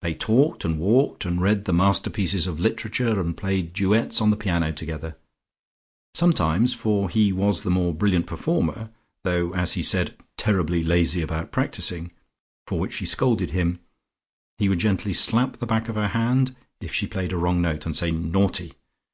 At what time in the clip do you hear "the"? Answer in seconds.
1.66-1.74, 4.30-4.34, 7.62-7.68, 15.58-15.66